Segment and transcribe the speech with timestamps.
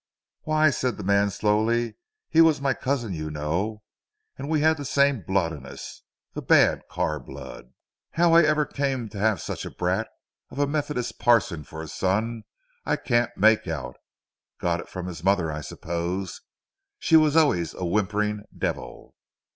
[0.45, 1.95] "Why," said the man slowly,
[2.27, 3.83] "he was my cousin you know,
[4.35, 6.01] and we had the same blood in us
[6.33, 7.71] the bad Carr blood.
[8.13, 10.07] How I ever came to have such a brat
[10.49, 12.45] of a Methodist parson for a son
[12.83, 13.95] I can't make out.
[14.59, 16.41] Got it from his mother I suppose,
[16.97, 19.13] she was always a whimpering devil.